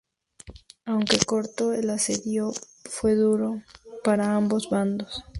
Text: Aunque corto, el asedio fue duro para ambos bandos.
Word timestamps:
Aunque 0.85 1.19
corto, 1.19 1.73
el 1.73 1.91
asedio 1.91 2.53
fue 2.85 3.13
duro 3.13 3.61
para 4.03 4.35
ambos 4.35 4.67
bandos. 4.67 5.23